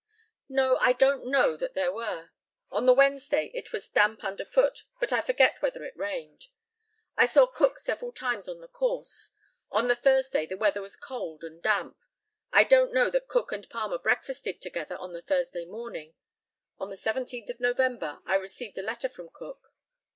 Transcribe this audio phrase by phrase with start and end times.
[0.49, 0.77] No.
[0.77, 2.31] I don't know that there were.
[2.71, 6.47] On the Wednesday it was damp underfoot, but I forget whether it rained.
[7.15, 9.29] I saw Cook several times on the course.
[9.69, 11.97] On the Thursday the weather was cold and damp.
[12.51, 16.15] I don't know that Cook and Palmer breakfasted together on the Thursday morning.
[16.79, 19.71] On the 17th of November I received a letter from Cook.